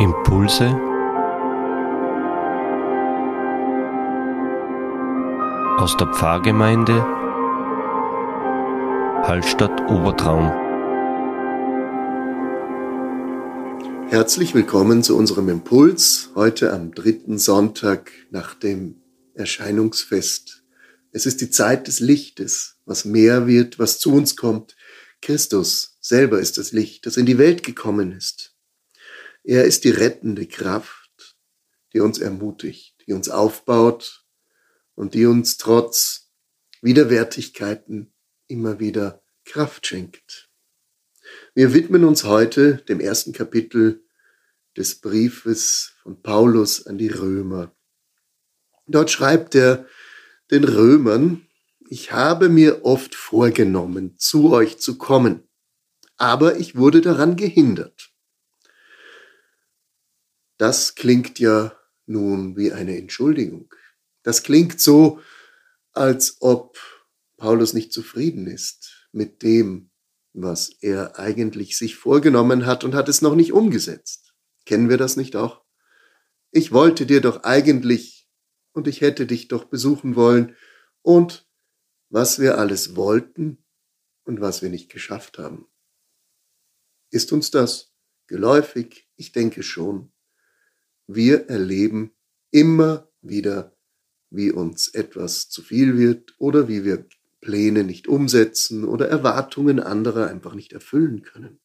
[0.00, 0.66] Impulse
[5.76, 7.02] aus der Pfarrgemeinde
[9.26, 10.52] Hallstatt Obertraum.
[14.08, 19.02] Herzlich willkommen zu unserem Impuls heute am dritten Sonntag nach dem
[19.34, 20.62] Erscheinungsfest.
[21.10, 24.76] Es ist die Zeit des Lichtes, was mehr wird, was zu uns kommt.
[25.20, 28.54] Christus selber ist das Licht, das in die Welt gekommen ist.
[29.44, 31.36] Er ist die rettende Kraft,
[31.92, 34.24] die uns ermutigt, die uns aufbaut
[34.94, 36.30] und die uns trotz
[36.82, 38.12] Widerwärtigkeiten
[38.46, 40.50] immer wieder Kraft schenkt.
[41.54, 44.04] Wir widmen uns heute dem ersten Kapitel
[44.76, 47.74] des Briefes von Paulus an die Römer.
[48.86, 49.86] Dort schreibt er
[50.50, 51.46] den Römern,
[51.88, 55.48] ich habe mir oft vorgenommen, zu euch zu kommen,
[56.16, 58.07] aber ich wurde daran gehindert
[60.58, 61.72] das klingt ja
[62.06, 63.72] nun wie eine Entschuldigung.
[64.22, 65.20] Das klingt so,
[65.92, 66.78] als ob
[67.36, 69.90] Paulus nicht zufrieden ist mit dem,
[70.32, 74.34] was er eigentlich sich vorgenommen hat und hat es noch nicht umgesetzt.
[74.66, 75.64] Kennen wir das nicht auch?
[76.50, 78.28] Ich wollte dir doch eigentlich
[78.72, 80.56] und ich hätte dich doch besuchen wollen
[81.02, 81.48] und
[82.10, 83.64] was wir alles wollten
[84.24, 85.66] und was wir nicht geschafft haben.
[87.10, 87.94] Ist uns das
[88.26, 89.08] geläufig?
[89.16, 90.12] Ich denke schon
[91.08, 92.12] wir erleben
[92.50, 93.74] immer wieder,
[94.30, 97.06] wie uns etwas zu viel wird oder wie wir
[97.40, 101.60] Pläne nicht umsetzen oder Erwartungen anderer einfach nicht erfüllen können.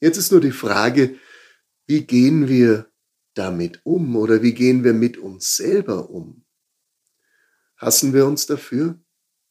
[0.00, 1.16] Jetzt ist nur die Frage,
[1.86, 2.90] wie gehen wir
[3.34, 6.44] damit um oder wie gehen wir mit uns selber um?
[7.76, 8.98] Hassen wir uns dafür,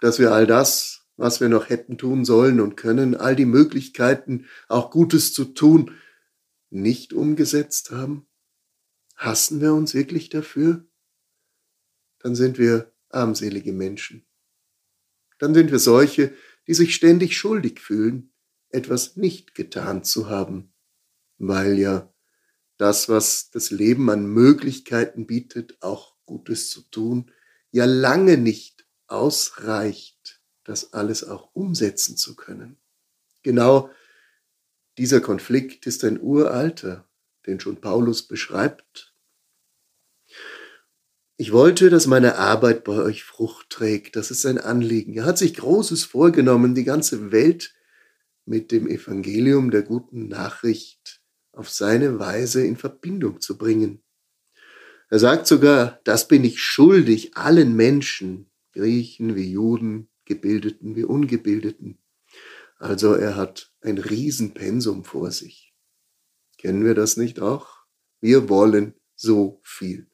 [0.00, 4.46] dass wir all das, was wir noch hätten tun sollen und können, all die Möglichkeiten,
[4.68, 5.92] auch Gutes zu tun,
[6.70, 8.27] nicht umgesetzt haben?
[9.18, 10.86] Hassen wir uns wirklich dafür?
[12.20, 14.24] Dann sind wir armselige Menschen.
[15.38, 16.32] Dann sind wir solche,
[16.68, 18.32] die sich ständig schuldig fühlen,
[18.70, 20.72] etwas nicht getan zu haben,
[21.38, 22.14] weil ja
[22.76, 27.32] das, was das Leben an Möglichkeiten bietet, auch Gutes zu tun,
[27.72, 32.78] ja lange nicht ausreicht, das alles auch umsetzen zu können.
[33.42, 33.90] Genau
[34.96, 37.08] dieser Konflikt ist ein uralter,
[37.46, 39.07] den schon Paulus beschreibt
[41.40, 44.16] ich wollte, dass meine Arbeit bei euch Frucht trägt.
[44.16, 45.14] Das ist sein Anliegen.
[45.14, 47.74] Er hat sich Großes vorgenommen, die ganze Welt
[48.44, 51.22] mit dem Evangelium der guten Nachricht
[51.52, 54.02] auf seine Weise in Verbindung zu bringen.
[55.10, 61.98] Er sagt sogar, das bin ich schuldig allen Menschen, Griechen wie Juden, Gebildeten wie Ungebildeten.
[62.78, 65.72] Also er hat ein Riesenpensum vor sich.
[66.58, 67.84] Kennen wir das nicht auch?
[68.20, 70.08] Wir wollen so viel.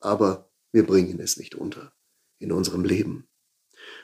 [0.00, 1.94] Aber wir bringen es nicht unter
[2.40, 3.28] in unserem Leben.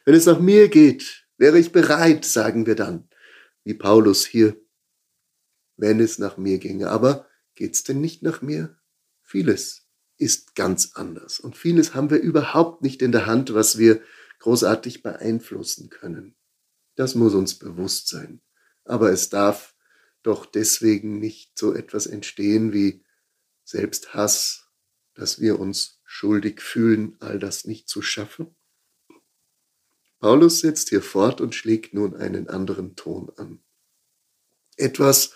[0.05, 3.09] Wenn es nach mir geht, wäre ich bereit, sagen wir dann,
[3.65, 4.57] wie Paulus hier,
[5.77, 6.89] wenn es nach mir ginge.
[6.89, 7.27] Aber
[7.57, 8.79] geht's denn nicht nach mir?
[9.25, 14.01] Vieles ist ganz anders und vieles haben wir überhaupt nicht in der Hand, was wir
[14.39, 16.37] großartig beeinflussen können.
[16.95, 18.43] Das muss uns bewusst sein.
[18.85, 19.75] Aber es darf
[20.23, 23.05] doch deswegen nicht so etwas entstehen wie
[23.65, 24.69] Selbsthass,
[25.15, 28.57] dass wir uns schuldig fühlen, all das nicht zu schaffen?
[30.19, 33.63] Paulus setzt hier fort und schlägt nun einen anderen Ton an.
[34.77, 35.35] Etwas,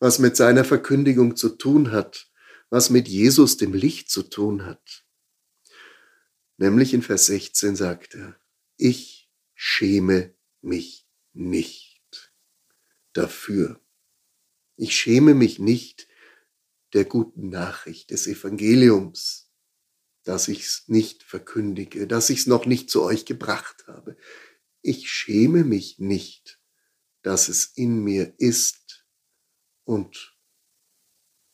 [0.00, 2.28] was mit seiner Verkündigung zu tun hat,
[2.70, 5.04] was mit Jesus, dem Licht, zu tun hat.
[6.56, 8.36] Nämlich in Vers 16 sagt er,
[8.76, 12.32] ich schäme mich nicht
[13.12, 13.80] dafür.
[14.74, 16.08] Ich schäme mich nicht
[16.94, 19.45] der guten Nachricht des Evangeliums,
[20.26, 24.16] dass ich es nicht verkündige, dass ich es noch nicht zu euch gebracht habe.
[24.82, 26.60] Ich schäme mich nicht,
[27.22, 29.06] dass es in mir ist
[29.84, 30.36] und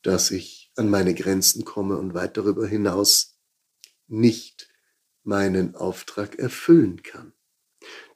[0.01, 3.39] dass ich an meine Grenzen komme und weit darüber hinaus
[4.07, 4.71] nicht
[5.23, 7.35] meinen Auftrag erfüllen kann.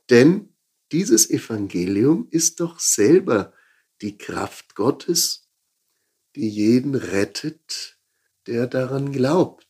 [0.08, 0.56] Denn
[0.90, 3.52] dieses Evangelium ist doch selber
[4.00, 5.50] die Kraft Gottes,
[6.34, 7.98] die jeden rettet,
[8.46, 9.65] der daran glaubt.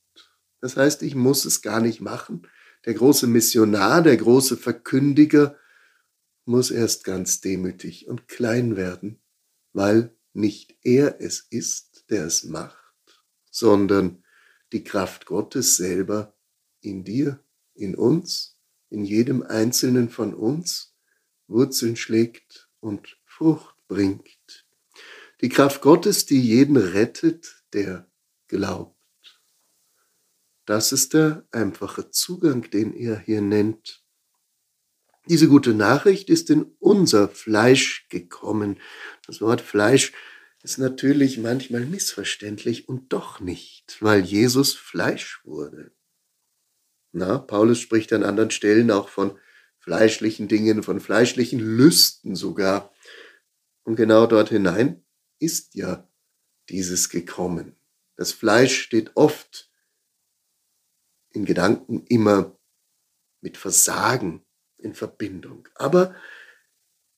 [0.66, 2.48] Das heißt, ich muss es gar nicht machen.
[2.86, 5.56] Der große Missionar, der große Verkündiger
[6.44, 9.20] muss erst ganz demütig und klein werden,
[9.72, 14.24] weil nicht er es ist, der es macht, sondern
[14.72, 16.36] die Kraft Gottes selber
[16.80, 17.38] in dir,
[17.74, 18.58] in uns,
[18.90, 20.96] in jedem einzelnen von uns
[21.46, 24.66] Wurzeln schlägt und Frucht bringt.
[25.42, 28.10] Die Kraft Gottes, die jeden rettet, der
[28.48, 28.95] glaubt.
[30.66, 34.04] Das ist der einfache Zugang, den er hier nennt.
[35.28, 38.78] Diese gute Nachricht ist in unser Fleisch gekommen.
[39.26, 40.12] Das Wort Fleisch
[40.62, 45.92] ist natürlich manchmal missverständlich und doch nicht, weil Jesus Fleisch wurde.
[47.12, 49.38] Na, Paulus spricht an anderen Stellen auch von
[49.78, 52.92] fleischlichen Dingen, von fleischlichen Lüsten sogar.
[53.84, 55.04] Und genau dort hinein
[55.38, 56.08] ist ja
[56.68, 57.76] dieses gekommen.
[58.16, 59.70] Das Fleisch steht oft
[61.36, 62.58] in Gedanken immer
[63.40, 64.44] mit Versagen
[64.78, 65.68] in Verbindung.
[65.74, 66.16] Aber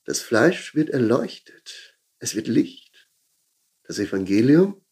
[0.05, 1.99] das Fleisch wird erleuchtet.
[2.19, 3.09] Es wird Licht.
[3.85, 4.85] Das Evangelium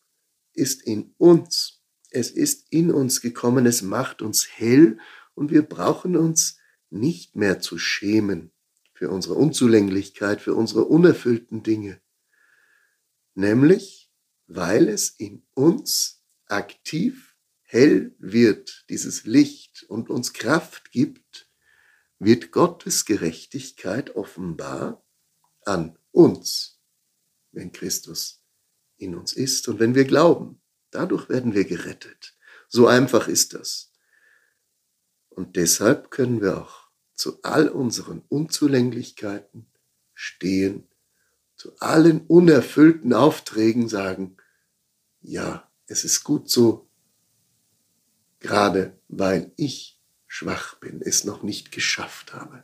[0.54, 1.82] ist in uns.
[2.10, 3.66] Es ist in uns gekommen.
[3.66, 4.98] Es macht uns hell
[5.34, 6.58] und wir brauchen uns
[6.88, 8.52] nicht mehr zu schämen
[8.94, 12.00] für unsere Unzulänglichkeit, für unsere unerfüllten Dinge.
[13.34, 14.10] Nämlich,
[14.46, 17.35] weil es in uns aktiv
[17.66, 21.50] hell wird, dieses Licht und uns Kraft gibt,
[22.18, 25.04] wird Gottes Gerechtigkeit offenbar
[25.64, 26.80] an uns,
[27.52, 28.42] wenn Christus
[28.96, 30.62] in uns ist und wenn wir glauben.
[30.90, 32.36] Dadurch werden wir gerettet.
[32.68, 33.92] So einfach ist das.
[35.28, 39.70] Und deshalb können wir auch zu all unseren Unzulänglichkeiten
[40.14, 40.88] stehen,
[41.56, 44.36] zu allen unerfüllten Aufträgen sagen,
[45.20, 46.85] ja, es ist gut so,
[48.46, 52.62] gerade weil ich schwach bin, es noch nicht geschafft habe.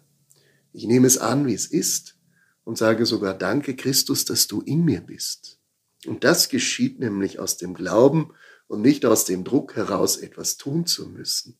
[0.72, 2.18] Ich nehme es an, wie es ist
[2.64, 5.58] und sage sogar Danke, Christus, dass du in mir bist.
[6.06, 8.32] Und das geschieht nämlich aus dem Glauben
[8.68, 11.58] und nicht aus dem Druck heraus, etwas tun zu müssen.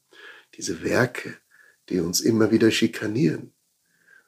[0.56, 1.36] Diese Werke,
[1.88, 3.52] die uns immer wieder schikanieren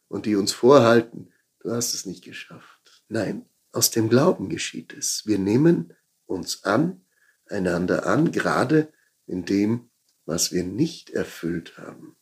[0.08, 3.02] und die uns vorhalten, du hast es nicht geschafft.
[3.08, 5.22] Nein, aus dem Glauben geschieht es.
[5.24, 5.92] Wir nehmen
[6.26, 7.04] uns an,
[7.46, 8.92] einander an, gerade
[9.26, 9.90] in dem,
[10.26, 12.16] was wir nicht erfüllt haben,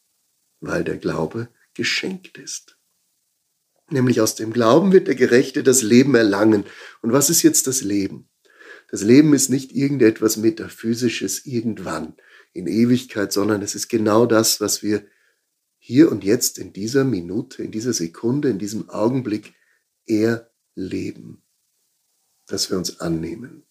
[0.61, 2.79] weil der Glaube geschenkt ist.
[3.91, 6.65] Nämlich aus dem Glauben wird der Gerechte das Leben erlangen.
[7.03, 8.29] Und was ist jetzt das Leben?
[8.91, 12.15] Das Leben ist nicht irgendetwas Metaphysisches irgendwann
[12.53, 15.07] in Ewigkeit, sondern es ist genau das, was wir
[15.79, 19.55] hier und jetzt in dieser Minute, in dieser Sekunde, in diesem Augenblick
[20.07, 21.43] erleben,
[22.47, 23.65] dass wir uns annehmen,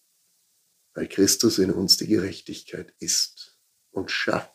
[0.94, 3.58] weil Christus in uns die Gerechtigkeit ist
[3.92, 4.52] und schafft.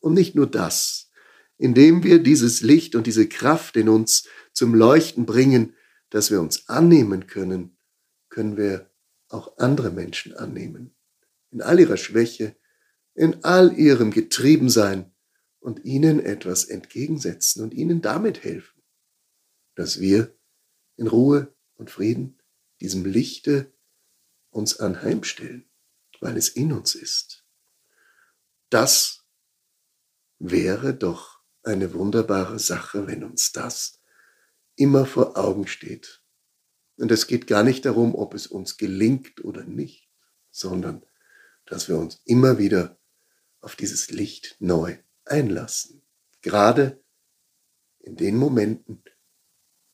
[0.00, 1.10] Und nicht nur das,
[1.56, 5.74] indem wir dieses Licht und diese Kraft in uns zum Leuchten bringen,
[6.10, 7.76] dass wir uns annehmen können,
[8.28, 8.90] können wir
[9.28, 10.94] auch andere Menschen annehmen.
[11.50, 12.56] In all ihrer Schwäche,
[13.14, 15.12] in all ihrem Getriebensein
[15.58, 18.82] und ihnen etwas entgegensetzen und ihnen damit helfen,
[19.74, 20.34] dass wir
[20.96, 22.38] in Ruhe und Frieden
[22.80, 23.72] diesem Lichte
[24.50, 25.68] uns anheimstellen,
[26.20, 27.44] weil es in uns ist.
[28.70, 29.24] Das
[30.38, 34.00] wäre doch eine wunderbare Sache, wenn uns das
[34.76, 36.22] immer vor Augen steht.
[36.96, 40.08] Und es geht gar nicht darum, ob es uns gelingt oder nicht,
[40.50, 41.04] sondern
[41.66, 42.98] dass wir uns immer wieder
[43.60, 46.02] auf dieses Licht neu einlassen.
[46.40, 47.02] Gerade
[47.98, 49.02] in den Momenten,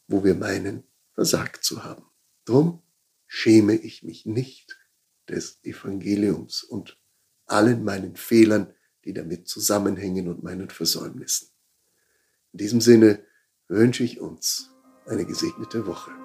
[0.06, 2.04] wo wir meinen, versagt zu haben.
[2.44, 2.82] Drum
[3.26, 4.78] schäme ich mich nicht
[5.28, 6.98] des Evangeliums und
[7.46, 11.48] allen meinen Fehlern, die damit zusammenhängen und meinen Versäumnissen.
[12.52, 13.24] In diesem Sinne
[13.68, 14.70] wünsche ich uns
[15.06, 16.23] eine gesegnete Woche.